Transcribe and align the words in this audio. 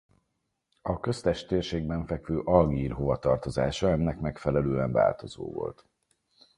A 0.81 0.99
köztes 0.99 1.45
térségben 1.45 2.05
fekvő 2.05 2.39
Algír 2.39 2.91
hovatartozása 2.91 3.89
ennek 3.89 4.19
megfelelően 4.19 4.91
változó 4.91 5.51
volt. 5.51 5.85